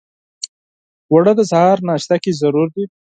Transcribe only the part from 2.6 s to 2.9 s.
دي